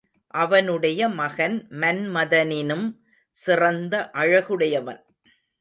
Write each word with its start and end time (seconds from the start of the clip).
அவனுடைய 0.33 1.09
மகன் 1.09 1.67
மன்மதனினும் 1.71 2.87
சிறந்த 3.37 4.09
அழகுடையவன். 4.13 5.01